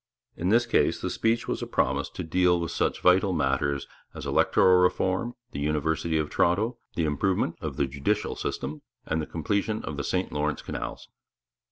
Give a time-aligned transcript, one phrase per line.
[0.35, 4.25] In this case the Speech was a promise to deal with such vital matters as
[4.25, 9.83] electoral reform, the University of Toronto, the improvement of the judicial system, and the completion
[9.83, 11.07] of the St Lawrence canals.